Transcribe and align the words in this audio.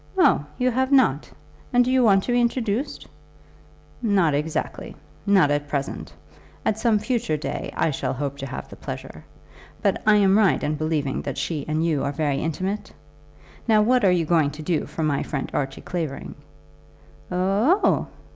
"Oh, 0.17 0.43
you 0.57 0.71
have 0.71 0.91
not; 0.91 1.29
and 1.71 1.85
do 1.85 1.91
you 1.91 2.03
want 2.03 2.23
to 2.23 2.31
be 2.31 2.41
introduced?" 2.41 3.05
"Not 4.01 4.33
exactly, 4.33 4.95
not 5.27 5.51
at 5.51 5.67
present; 5.67 6.11
at 6.65 6.79
some 6.79 6.97
future 6.97 7.37
day 7.37 7.71
I 7.77 7.91
shall 7.91 8.13
hope 8.15 8.39
to 8.39 8.47
have 8.47 8.67
the 8.67 8.75
pleasure. 8.77 9.23
But 9.83 10.01
I 10.07 10.15
am 10.15 10.39
right 10.39 10.63
in 10.63 10.73
believing 10.73 11.21
that 11.21 11.37
she 11.37 11.67
and 11.67 11.85
you 11.85 12.03
are 12.03 12.11
very 12.11 12.37
intimate? 12.39 12.91
Now 13.67 13.83
what 13.83 14.03
are 14.03 14.09
you 14.09 14.25
going 14.25 14.49
to 14.49 14.63
do 14.63 14.87
for 14.87 15.03
my 15.03 15.21
friend 15.21 15.51
Archie 15.53 15.81
Clavering?" 15.81 16.33
"Oh 17.31 18.07
h 18.07 18.07
h!" 18.07 18.13